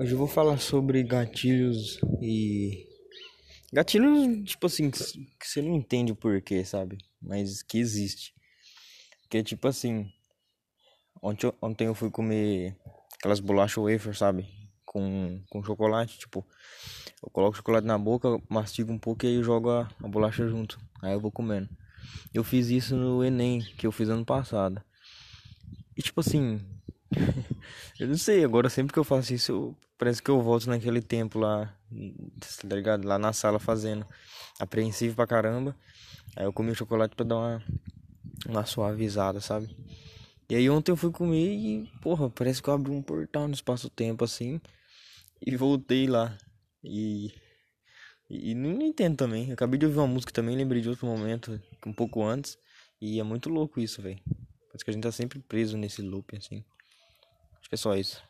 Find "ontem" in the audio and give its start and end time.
11.20-11.52, 11.60-11.88, 40.70-40.92